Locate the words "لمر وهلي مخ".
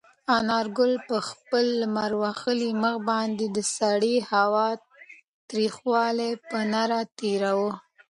1.81-2.95